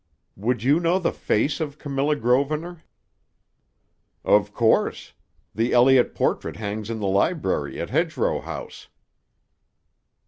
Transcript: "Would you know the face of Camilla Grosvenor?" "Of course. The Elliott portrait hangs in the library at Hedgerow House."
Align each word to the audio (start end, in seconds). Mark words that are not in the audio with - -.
"Would 0.35 0.63
you 0.63 0.79
know 0.79 0.97
the 0.97 1.11
face 1.13 1.59
of 1.59 1.77
Camilla 1.77 2.15
Grosvenor?" 2.15 2.81
"Of 4.25 4.51
course. 4.51 5.13
The 5.53 5.73
Elliott 5.73 6.15
portrait 6.15 6.55
hangs 6.55 6.89
in 6.89 6.97
the 6.99 7.05
library 7.07 7.79
at 7.79 7.91
Hedgerow 7.91 8.39
House." 8.41 8.87